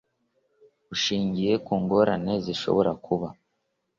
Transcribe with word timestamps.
Bushingiye 0.87 1.53
Ku 1.65 1.73
Ngorane 1.81 2.33
Zishobora 2.45 2.91
Kuba 3.05 3.27